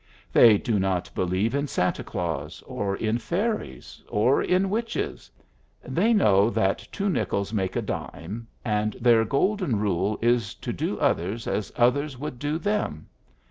[0.33, 5.29] They do not believe in Santa Claus or in fairies or in witches;
[5.83, 10.99] they know that two nickels make a dime, and their golden rule is to do
[10.99, 13.09] others as others would do them.